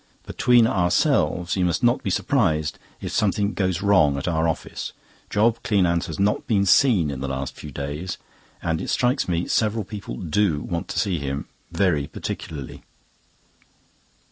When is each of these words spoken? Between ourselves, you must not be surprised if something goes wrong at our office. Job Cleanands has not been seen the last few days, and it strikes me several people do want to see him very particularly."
Between 0.25 0.65
ourselves, 0.65 1.55
you 1.55 1.63
must 1.63 1.83
not 1.83 2.01
be 2.01 2.09
surprised 2.09 2.79
if 3.01 3.11
something 3.11 3.53
goes 3.53 3.83
wrong 3.83 4.17
at 4.17 4.27
our 4.27 4.47
office. 4.47 4.93
Job 5.29 5.61
Cleanands 5.61 6.07
has 6.07 6.17
not 6.17 6.47
been 6.47 6.65
seen 6.65 7.09
the 7.09 7.27
last 7.27 7.53
few 7.53 7.69
days, 7.69 8.17
and 8.63 8.81
it 8.81 8.87
strikes 8.89 9.29
me 9.29 9.47
several 9.47 9.83
people 9.83 10.17
do 10.17 10.59
want 10.61 10.87
to 10.87 10.97
see 10.99 11.19
him 11.19 11.45
very 11.71 12.07
particularly." 12.07 12.81